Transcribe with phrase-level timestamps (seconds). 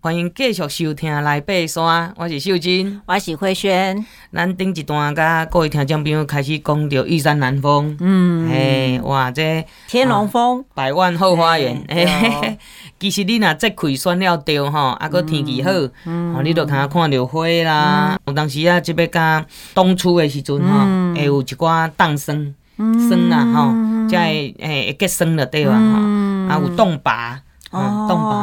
[0.00, 4.06] 欢迎继续收听《来爬山》，我是秀珍，我是慧萱。
[4.32, 12.58] 咱顶一段甲各位听众朋友开始讲到玉山南峰，嗯，嘿，哇，这天龙峰、啊、百万后花园，嘿嘿嘿。
[13.00, 15.70] 其实你若这开选了对吼，啊，个天气好，
[16.06, 18.16] 嗯，哦、你都通看着花啦。
[18.24, 19.44] 有、嗯、当时啊，即要甲
[19.74, 25.72] 冬初的时阵吼，嗯、会有一寡冻霜，霜啦吼，才会诶会结霜了对吧？
[25.72, 27.40] 吼、嗯，啊有冻拔，
[27.72, 28.36] 哦，冻拔，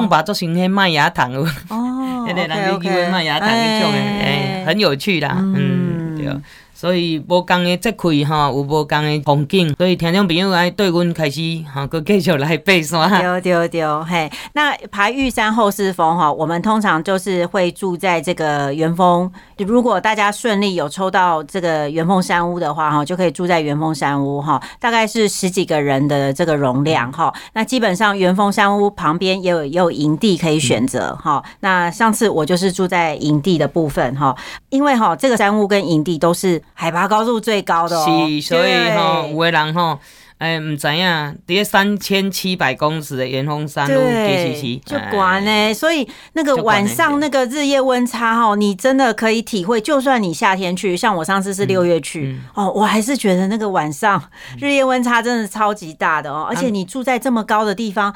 [0.00, 1.46] 冻把做成迄麦芽糖哦，
[2.28, 6.26] 迄个咱叫麦芽糖迄种诶，很有趣啦，嗯，嗯对。
[6.78, 11.40] 所以无同的节气哈，有无同的风景，所以听众朋友来对阮开始
[11.74, 13.20] 哈，搁继续来爬山。
[13.20, 19.28] 对对对，嘿，那爬玉山后四峰哈，我们通常就是会住在这个圆峰。
[19.66, 27.34] 如果大家顺利有抽到这个圆峰山屋的话哈，就可以住在圆峰山屋哈，大概是十几个人的这个容量哈。
[27.54, 31.42] 那基本上圆峰山屋旁边也有也有营地可以选择哈。
[31.58, 34.32] 那上次我就是住在营地的部分哈，
[34.70, 36.62] 因为哈这个山屋跟营地都是。
[36.74, 39.98] 海拔高度最高的哦，是，所以吼，有的人吼，
[40.38, 45.74] 哎，唔知影，伫三千七百公尺的圆峰山路，其实是就管呢。
[45.74, 49.80] 所以那个晚上那个日夜温差哈，你真的可以体会。
[49.80, 54.22] 就算你夏天去，像我上次是六月去，哦，我还是觉得那个晚上
[54.60, 56.46] 日夜温差真的超级大的哦。
[56.48, 58.14] 而且你住在这么高的地方，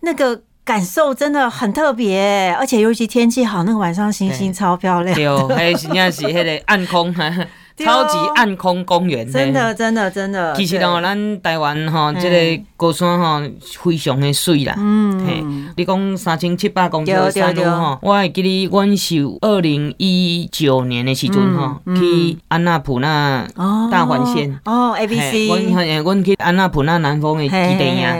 [0.00, 2.56] 那个感受真的很特别。
[2.58, 5.14] 而且尤其天气好，那个晚上星星超漂亮。
[5.14, 7.14] 对，还是那是那个暗空。
[7.84, 10.54] 超级暗空公园，真的真的真的。
[10.54, 13.42] 其实哦，咱台湾吼，这个高山吼，
[13.82, 14.74] 非常的水啦。
[14.78, 23.46] 嗯，你讲三千七百公尺的山路吼，我会记得，阮是二零一九年的时阵吼，去安娜普纳
[23.90, 24.58] 大环线。
[24.64, 25.46] 哦，A B C。
[25.46, 28.14] 阮阮去安娜普纳南方的基地呀，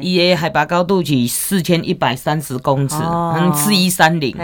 [0.00, 4.34] 伊的海拔高度是四千一百三十公尺，嗯，四一三零。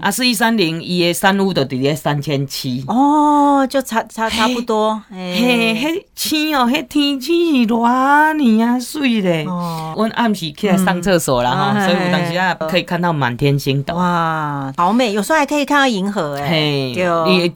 [0.00, 2.84] 啊，四一三零，伊的山屋就伫咧三千七。
[2.88, 3.56] 哦。
[3.56, 9.44] 哦，就差差差不多，嘿，嘿天哦，迄天气是偌尼啊水咧。
[9.46, 13.94] 哦，阮暗时起来上厕所啦哈，所以有当时啊可以看到满天星斗。
[13.94, 15.12] 哇，好美！
[15.12, 16.92] 有时候还可以看到银河诶。
[16.92, 17.04] 嘿，对，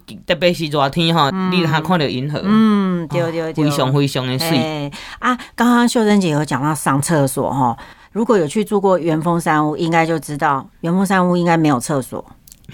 [0.09, 2.41] 你特别是热天哈，你还看到银河。
[2.43, 4.91] 嗯，对对对，非常非常的水。
[5.19, 7.76] 啊，刚刚秀珍姐有讲到上厕所哈，
[8.12, 12.25] 如果有去住过元峰山屋，应该就知道元峰山屋应该没有厕所，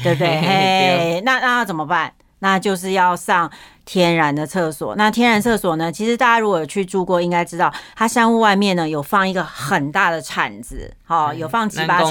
[0.03, 0.29] 对不对？
[0.41, 2.13] 嘿，那那要怎么办？
[2.39, 3.51] 那就是要上
[3.87, 5.93] 天然的厕所，那天然厕所呢？
[5.93, 12.11] 其实大家如果有去住过，应该知道，它山屋外面呢有放一个很大的铲子，哈，有放几把铲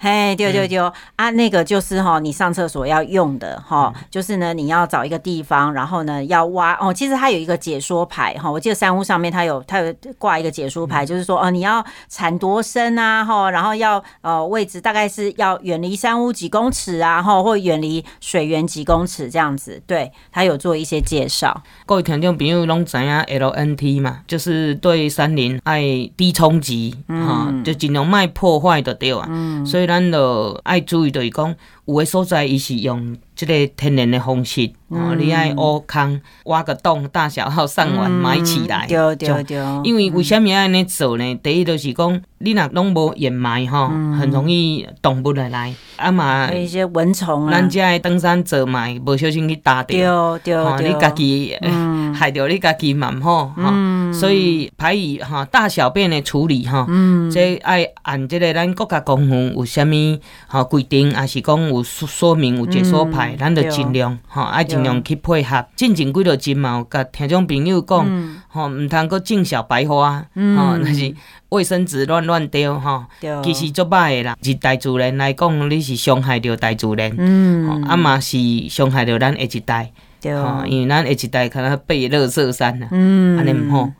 [0.00, 0.78] 嘿，对对对，
[1.16, 6.90] 啊，那个就是哈，你上厕所要用的哈，就是呢，你要找一个地方，然后呢要挖哦。
[6.90, 20.45] 其实它有一个解说牌哈，我记得山屋上面它有它有挂一个解说牌，就是说哦，你要铲多深啊，哈，然后要呃位置大概是要远离山屋几公尺啊，哈，或远离水源几公尺这样子，对，它。
[20.46, 25.82] 有做一些介绍，各位听众朋友拢知影 LNT 嘛，就是对山林爱
[26.16, 31.54] 低冲击，哈、嗯，就尽量卖破坏的对啊，嗯、所以咱就爱注意就是讲，
[31.84, 33.16] 有的所在伊是用。
[33.38, 39.58] 这个天然的方式，哦，你爱挖坑，挖个洞，大小号上完埋起来，对对对。
[39.82, 41.34] 因为为什么要安尼做呢？
[41.42, 45.74] 第一就是讲，你若拢无掩埋吼，很容易动物来来。
[45.96, 50.88] 啊嘛，一些蚊虫啊，咱遮的登山者嘛，无小心去打掉，对对。
[50.88, 51.56] 你家己
[52.14, 54.12] 害着你家己嘛唔好，哈。
[54.12, 56.86] 所以排遗哈大小便的处理哈，
[57.32, 63.34] 这爱按这个咱国家公园有啥物哈规定，还是讲有说说明有解说牌。
[63.36, 65.66] 咱就尽量吼，爱尽量去配合。
[65.74, 68.06] 进前几落集嘛，有甲听众朋友讲，
[68.48, 71.14] 吼，毋通阁种小白花，吼，那是
[71.48, 73.04] 卫生纸乱乱丢，吼，
[73.42, 74.36] 其实足歹诶啦。
[74.42, 78.38] 是大自然来讲，你是伤害着大自然，嗯，啊嘛是
[78.68, 79.92] 伤害着咱下一代，
[80.24, 83.90] 吼，因为咱下一代可能被垃圾山啦，嗯，安尼毋好。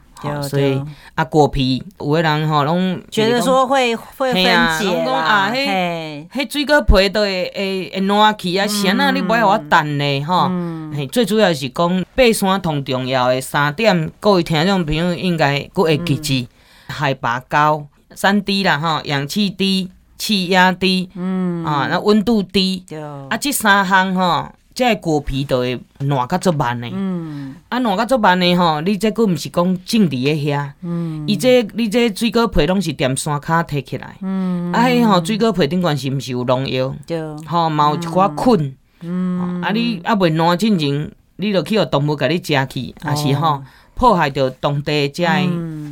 [0.42, 0.82] 所以
[1.14, 9.10] 啊，果皮有的人吼拢觉得说会会分解啊，迄迄水果皮都会会会烂去啊，啥啊？
[9.10, 10.50] 你不要我等咧吼。
[10.94, 16.48] 嘿，最主要是讲爬山同重要的三点，各位听众朋友应该阁会记住：
[16.88, 22.84] 海拔高、山低啦吼，氧气低、气压低，嗯啊，那温度低，
[23.28, 24.50] 啊，这三项吼。
[24.76, 36.94] 这个果皮都会烂甲足慢的，嗯，啊烂甲足慢的吼，你这个毋是讲种伫个遐，嗯，伊这你这水果皮拢是踮山骹摕起来，嗯，啊迄吼水果皮顶悬是毋是有农药？
[37.06, 38.28] 对，吼嘛有一寡
[38.58, 43.62] 菌，嗯，啊你啊袂烂之前，你着去互动物甲你食去，啊是吼
[43.94, 45.30] 破坏着当地遮个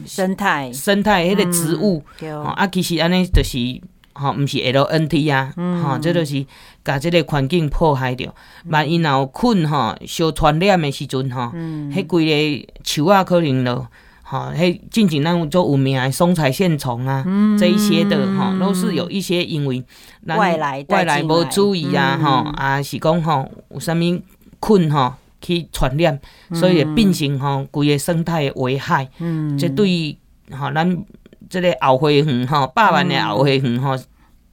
[0.04, 0.70] 生态。
[0.74, 2.04] 生态迄个植物，
[2.54, 3.56] 啊其实安尼就是。
[4.14, 6.46] 吼，毋是 LNT 啊，吼、嗯，这就是
[6.84, 8.32] 甲即个环境破坏着。
[8.66, 11.52] 万一若有菌吼，小传染的时阵吼，
[11.92, 12.24] 迄规
[12.64, 13.88] 个树啊，可能咯，
[14.22, 19.82] 吼，迄进前咱有做有名的松菜线虫啊，嗯、这一些的吼，都是有一些因为
[20.26, 26.18] 外来外来无注意啊，吼、嗯，啊是讲吼有啥物菌吼去传染，
[26.52, 29.10] 所以会变成吼规个生态的危害。
[29.18, 30.16] 嗯，这对
[30.52, 31.04] 吼咱。
[31.48, 33.96] 这个后花园吼，百万的后花园吼，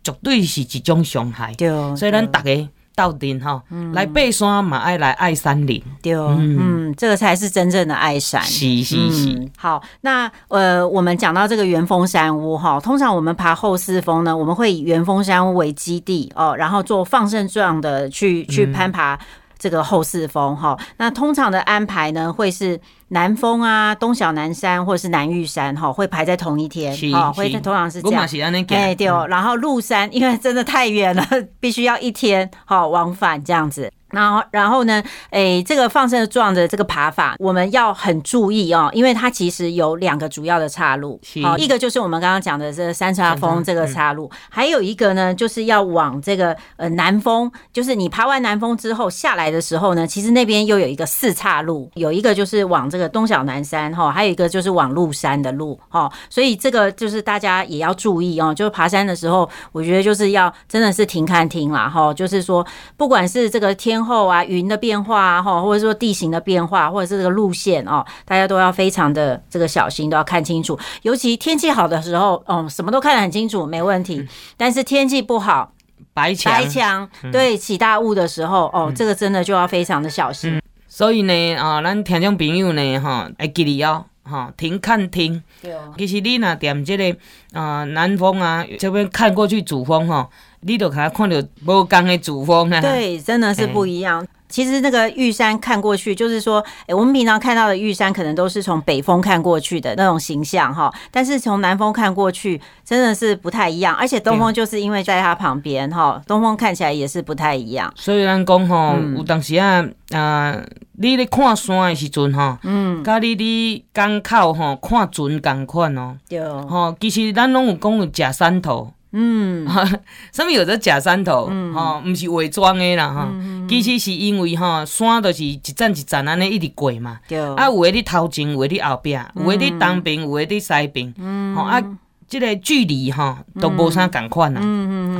[0.03, 1.53] 绝对是一种伤害。
[1.55, 3.61] 对，所以咱大家斗阵吼，
[3.93, 5.81] 来爬山嘛，爱来爱山林。
[6.01, 8.41] 对，嗯，这个才是真正的爱山。
[8.41, 9.49] 是是是。
[9.57, 19.17] 好，那呃，我们讲到这个元峰山屋哈，通常我们爬后四峰呢，我们会以元峰山屋为基地哦，然后做放射状的去去攀爬
[19.57, 20.77] 这个后四峰哈。
[20.97, 22.79] 那通常的安排呢，会是。
[23.11, 28.21] 南峰啊，东小南山或者是南玉山哈，会排在同一天，哈，会通常是这样。
[28.69, 29.27] 哎，对哦。
[29.27, 31.25] 然后鹿山，因为真的太远了，
[31.59, 33.91] 必须要一天哈往返这样子。
[34.11, 53.00] 然后，然后呢，诶，这个放射状的这个爬法，我们要很注意哦，因为它其实有两个主要的岔路，好，一个就是我们刚刚讲的这个三叉峰这个岔路，还有一个呢，就是要往这个呃南峰，就是你爬完南峰之后下来的时候呢，其实那边又有一个四岔路，有一个就是往这个。
[53.07, 58.53] 东小南山哈，还有一个就是往鹿山的路哈，所以这个就是大家也要注意哦。
[58.53, 62.65] 就是爬山的时候，我觉得就是要真的是停看停啦哈，就是说
[62.97, 70.77] 不管是这个天候啊、云的变化啊哈，或者说地形的变化，或者是这个路线哦，大家都要非常的这个小心，都要看清楚。
[71.01, 74.27] 尤其天气好的时候，哦，什么都看得很清楚，没问题。
[74.55, 75.73] 但是天气不好，
[76.13, 80.60] 白墙白墙对起大雾的时候，哦，这个真的就要非常的小心。
[80.93, 85.41] 所以呢，啊，咱听众朋友呢，吼，会记得哦，哈，停看听。
[85.61, 85.93] 对哦。
[85.97, 87.15] 其实你若踮即个
[87.53, 90.29] 啊南风啊这边看过去主峰哈，
[90.59, 92.81] 你就可能看到无同的主峰啊。
[92.81, 94.19] 对，真的是不一样。
[94.19, 107.91] 欸其实那个玉山看过去，就是说，哎，我们平常看到的玉山可能都是从北峰看过去的那种形象哈，但是从南峰看过去真的是不太一样，而且东风就是因为在它旁边哈，东风看起来也是不太一样。
[107.95, 110.55] 所以咱讲吼，有当时啊，啊，
[110.97, 118.91] 你咧看山的时阵哈，嗯，甲你伫港口吼看船同款哦，对，吼，其实咱拢有讲有假山头。
[119.13, 119.67] 嗯，
[120.31, 123.27] 上面有个假山头，吼，毋是伪装的啦，吼，
[123.67, 127.19] 其实是因为吼山都是一站一站安尼一直过嘛，
[127.55, 131.13] 啊，有的伫头前，有的伫后壁，有的伫东边，有的伫西边，
[131.55, 131.81] 吼啊，
[132.27, 134.61] 即个距离吼都无啥共款啦，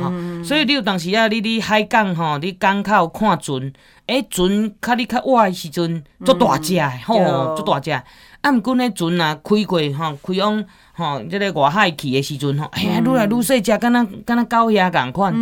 [0.02, 0.10] 吼，
[0.42, 3.72] 所以你有当时啊，你伫海港吼，你港口看船，
[4.06, 10.64] 诶，船较你较晚的时阵，足大只的，吼，足大只，啊，毋过呢船啊开过吼，开往。
[10.94, 15.32] 吼，即个外海去的时阵吼，哎呀，愈来愈细只，敢若敢若狗遐共款，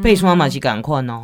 [0.00, 1.20] 爬山嘛是共款哦。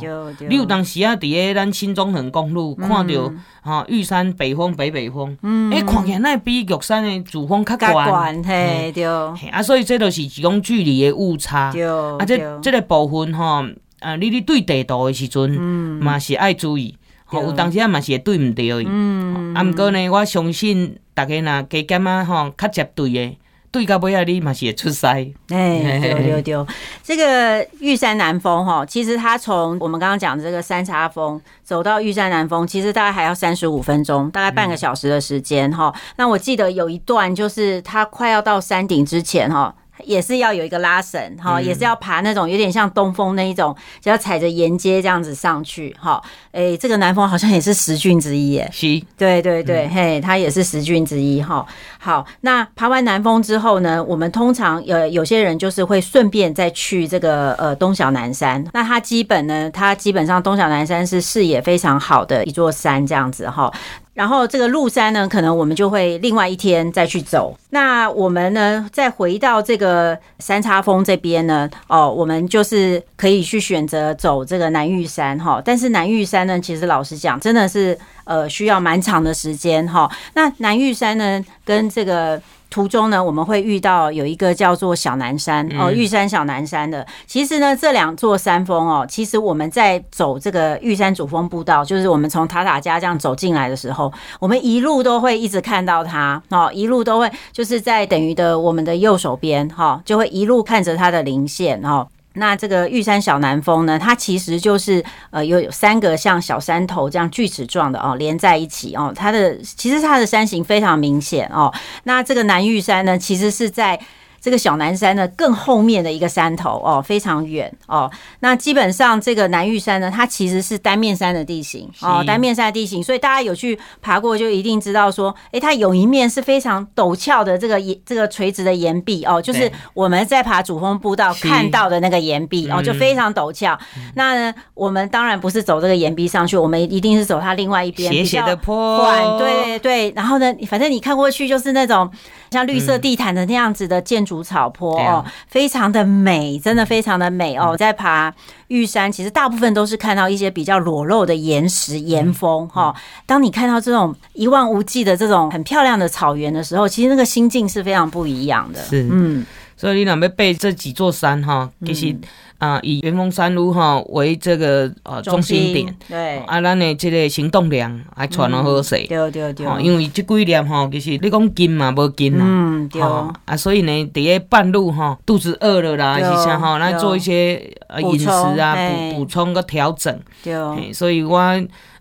[0.49, 5.31] 你有当时啊，伫个咱新中横公路看着吼玉山北峰、北北峰，
[5.71, 9.05] 哎，看起来那比玉山的主峰较悬，嘿，对。
[9.05, 11.67] 啊，所以这都是一种距离的误差。
[11.69, 13.63] 啊，这这个部分吼，
[13.99, 16.97] 啊，你咧对地图的时阵，嘛是爱注意。
[17.25, 18.85] 吼，有当时啊嘛是会对毋对。
[18.87, 19.53] 嗯。
[19.53, 23.37] 啊，毋过呢，我相信大家若加减啊，吼，较接对的。
[23.71, 25.31] 对到尾啊，你嘛是会出塞。
[25.49, 26.65] 哎，对对对，
[27.03, 35.93] 这个玉山南峰哈，其实它从我们刚刚讲的这个三叉峰走到玉山南峰，其实大概还要三十五分钟，大概半个小时的时间哈。
[35.93, 39.75] 嗯、那我记得有一段就是它快要到山顶之前哈。
[40.03, 46.21] 也是要有一个拉绳哈，也是要爬那种有点像东风那一种，就要踩着沿阶这样子上去哈。
[46.51, 48.69] 诶，这个南峰好像也是十峻之一耶。
[48.71, 51.65] 是，对对对，嗯、嘿，它也是十峻之一哈。
[51.99, 58.65] 好，那爬完南峰之后呢，我们通常呃有些人就是会顺便再去这个呃东小南山。
[58.73, 63.71] 那它基本呢，它基本上东小南山是视野非常好的一座山这样子哈。
[64.19, 67.57] 然后这个鹿山呢，可能我们就会另外一天再去走。
[67.69, 75.61] 那我们呢，再回到这个三叉峰这边呢，哦，我们就是可以去选择走这个南玉山哈。
[75.63, 80.11] 但是南玉山呢，其实老实讲，真的是呃需要蛮长的时间哈。
[80.33, 82.41] 那南玉山呢，跟这个。
[82.69, 87.05] 途中呢，我们会遇到有一个叫做小南山哦，玉山小南山的。
[87.25, 102.07] 其实呢，这两座山峰哦，其实我们在走这个玉山主峰步道，就是我们从塔塔家这样走进来的时候，我们一路都会一直看到它哦，一路都会就是在等于的我们的右手边哈，就会一路看着它的零线哦。
[102.39, 109.13] 那这个玉山小南峰呢，它其实就是呃有有三个像小山头这样锯齿状的哦，连在一起哦。
[109.15, 111.71] 它的其实它的山形非常明显哦。
[112.05, 113.99] 那这个南玉山呢，其实是在
[114.41, 118.09] 这个小南山呢更后面的一个山头哦，非常远哦。
[118.39, 133.77] 那基本上这个南玉山呢，它其实是单面山的地形哦，单面山的地形，所以大家有去爬过就一定知道说，哎，它有一面是非常陡峭的这个岩，这个垂直的岩壁哦，就是我们在爬主峰步道看到的那个岩壁哦，就非常陡峭。
[134.15, 139.05] 那呢，我们当然不是走这个岩壁上去，我们一定是走它另外一边斜斜的坡，
[139.37, 140.13] 对对对。
[140.15, 142.09] 然后呢，反正你看过去就是那种
[142.51, 147.75] 像绿色地毯的那样子的建筑草坡哦，非常的美，真的非常的美哦。
[147.75, 148.33] 在爬
[148.67, 152.95] 玉山，其实大部分都是看到一些比较裸露的岩石岩峰哈。
[153.25, 158.79] 当你看到这种一望无际的这种很漂亮的草原的时候，其实那个心境是非常不一样的。
[158.83, 159.45] 是，嗯，
[159.79, 162.13] 所以你若要背这几座山哈，其实。
[162.59, 166.39] 啊，以元峰山路哈为这个呃中心点，对。
[166.39, 181.39] 啊，咱的这个行动量还传了好势，对对对，因为这几年吼，其实你讲近嘛，无近啦，嗯对，啊，所以呢，伫咧半路吼，肚子饿了啦，是啥吼，咱做一些呃饮食啊，补补充个调整，对，所以我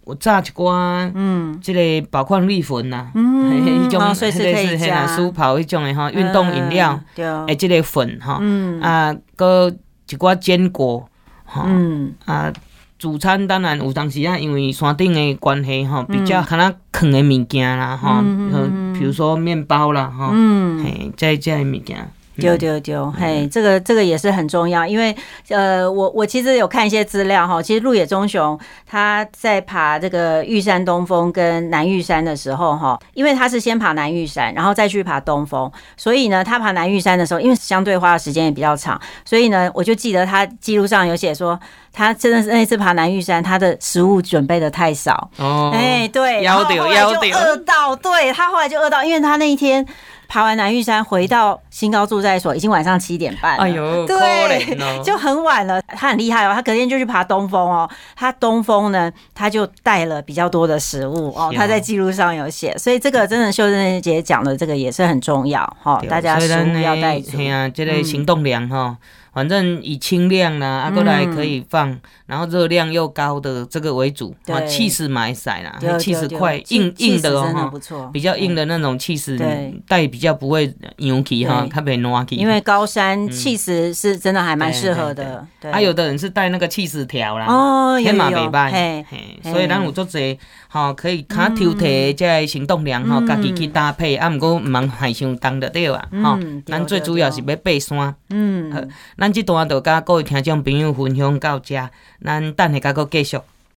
[0.08, 8.80] 我炸一寡，嗯，即个宝矿力粉呐，嗯，迄种类似迄啦，舒跑迄种的哈，运动饮料，对，诶，即个粉哈，嗯。
[8.80, 9.70] 啊，个。
[10.10, 11.06] 一寡坚果，
[11.44, 12.14] 吼，嗯。
[12.24, 12.50] 啊，
[12.98, 22.10] 主餐当然有当时啊，因为山顶的关系哈，比较可能啃的物件啦，哈，嗯，比如说面包啦，哈，嗯，嘿，这这的物件。
[22.38, 25.14] 丢丢丢，嘿，这个这个也是很重要，因为
[25.48, 41.58] 呃，我我其实有看一些资料哈，其实鹿野忠雄他在爬这个玉山东峰跟南玉山的时候哈，因为他是先爬南玉山，然后再去爬东峰，所以呢，他爬南玉山的时候，因为相对花的时间也比较长，所以呢，我就记得他记录上有写说，
[41.92, 45.28] 他真的是那次爬南玉山，他的食物准备的太少。
[45.38, 49.84] 哦，哎，对，然后后来就饿到，对，他后来就饿到，因为他那一天。
[50.28, 53.64] 爬完南玉山回到新高住在所，已经晚上七点半了。
[53.64, 55.80] 哎呦，对，就很晚了。
[55.82, 57.88] 他很厉害哦，他隔天就去爬东峰哦。
[58.14, 61.50] 他东峰呢，他就带了比较多的食物哦。
[61.56, 66.00] 他在记录上有写，所以这个真的秀珍姐讲的这个也是很重要哈。
[66.08, 67.38] 大家食物要带足。
[67.38, 68.96] 对啊，这个行动粮哈。
[69.32, 74.34] 反正以轻量啦，啊，过来可以放，然后热量又高的这个为主。
[74.46, 79.38] 啊，气势买晒啦，气势快硬硬的哦，比较硬的那种气势，
[79.86, 82.36] 带比较不会扭起哈，特别软起。
[82.36, 85.46] 因为高山气势是真的还蛮适合的。
[85.70, 98.72] 啊，有的人是带那个气势条啦，哦，天马美拜，嘿，所以咱有做这哈，可以卡抽提这行动量哈，家己去搭配，啊，毋过毋茫害伤重就对啊，哈，咱最主要是要爬山，嗯，
[99.16, 101.88] 咱这段就甲各位听众朋友分享到这，
[102.24, 103.38] 咱等下甲佫继续。